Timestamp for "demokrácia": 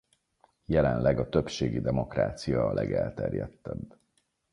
1.81-2.65